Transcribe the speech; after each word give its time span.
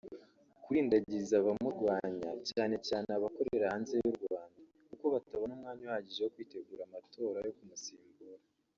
*Kurindagiza 0.63 1.33
abamurwanya 1.41 2.31
(cyane 2.49 2.75
cyane 2.87 3.09
abakorera 3.17 3.65
hanze 3.73 3.93
y’u 4.03 4.15
Rwanda) 4.19 4.59
kuko 4.89 5.05
batabona 5.13 5.51
umwanya 5.57 5.83
uhagije 5.87 6.19
wo 6.21 6.31
kwitegura 6.35 6.81
amatora 6.85 7.39
yo 7.47 7.53
kumusimbura 7.57 8.39